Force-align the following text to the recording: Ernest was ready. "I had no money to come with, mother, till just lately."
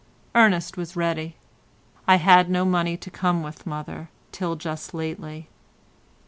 Ernest 0.33 0.77
was 0.77 0.95
ready. 0.95 1.35
"I 2.07 2.15
had 2.15 2.49
no 2.49 2.65
money 2.65 2.97
to 2.97 3.11
come 3.11 3.43
with, 3.43 3.67
mother, 3.67 4.09
till 4.31 4.55
just 4.55 4.95
lately." 4.95 5.47